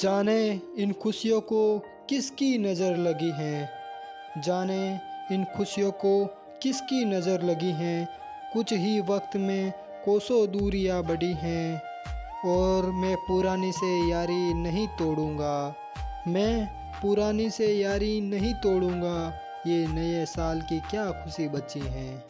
जाने 0.00 0.60
इन 0.78 0.92
खुशियों 0.92 1.40
को 1.40 1.78
किसकी 1.78 2.58
नज़र 2.58 2.96
लगी 2.96 3.30
है? 3.30 3.70
जाने 4.38 5.00
इन 5.34 5.44
खुशियों 5.56 5.90
को 5.90 6.24
किसकी 6.62 7.04
नज़र 7.04 7.42
लगी 7.42 7.70
हैं? 7.70 8.08
कुछ 8.52 8.72
ही 8.72 9.00
वक्त 9.00 9.36
में 9.36 9.72
कोसों 10.04 10.50
दूरियाँ 10.50 11.02
बढ़ी 11.02 11.32
हैं। 11.32 11.82
और 12.44 12.90
मैं 12.90 13.16
पुरानी 13.16 13.72
से 13.72 14.10
यारी 14.10 14.54
नहीं 14.54 14.88
तोड़ूँगा। 14.88 15.74
मैं 16.28 16.66
पुरानी 17.02 17.50
से 17.50 17.66
यारी 17.66 18.20
नहीं 18.20 18.54
तोड़ूँगा। 18.54 19.40
ये 19.66 19.86
नए 19.86 20.26
साल 20.26 20.60
की 20.60 20.80
क्या 20.80 21.10
खुशी 21.10 21.48
बची 21.48 21.80
हैं? 21.80 22.24